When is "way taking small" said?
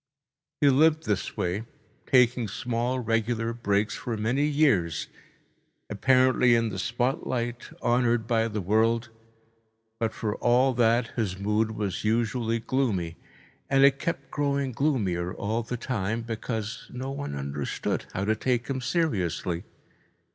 1.37-2.99